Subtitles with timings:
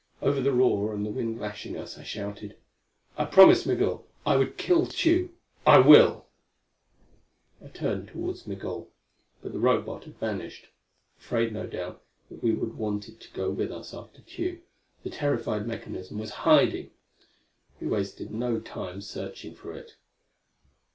[0.19, 2.57] Over the roar, and the wind lashing us, I shouted:
[3.19, 5.29] "I promised Migul I would kill Tugh.
[5.63, 6.25] I will!"
[7.63, 8.89] I turned toward Migul.
[9.43, 10.69] But the Robot had vanished!
[11.19, 12.01] Afraid, no doubt,
[12.31, 14.61] that we would want it to go with us after Tugh,
[15.03, 16.89] the terrified mechanism was hiding.
[17.79, 19.97] We wasted no time searching for it.